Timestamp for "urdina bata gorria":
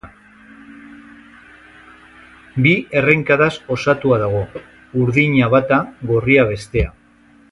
5.03-6.49